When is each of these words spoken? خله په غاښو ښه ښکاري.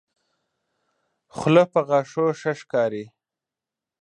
خله 1.37 1.63
په 1.71 1.79
غاښو 1.87 2.25
ښه 2.39 2.51
ښکاري. 2.59 3.05